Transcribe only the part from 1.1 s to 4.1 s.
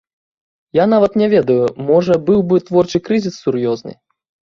не ведаю, можа, быў бы творчы крызіс сур'ёзны.